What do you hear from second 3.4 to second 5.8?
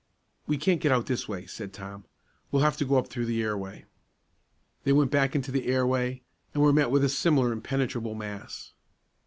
airway." They went back into the